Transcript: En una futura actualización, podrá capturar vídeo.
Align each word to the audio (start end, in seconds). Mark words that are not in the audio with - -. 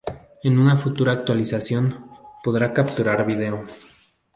En 0.41 0.57
una 0.57 0.75
futura 0.75 1.11
actualización, 1.13 2.09
podrá 2.43 2.73
capturar 2.73 3.23
vídeo. 3.27 3.65